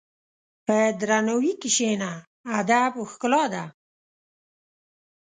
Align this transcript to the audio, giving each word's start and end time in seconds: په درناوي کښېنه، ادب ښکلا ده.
په 0.65 0.77
درناوي 0.99 1.53
کښېنه، 1.61 2.11
ادب 2.59 2.93
ښکلا 3.11 3.43
ده. 3.53 3.63